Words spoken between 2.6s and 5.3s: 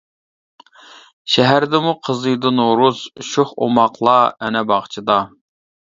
نورۇز، شوخ ئوماقلار ئەنە باغچىدا.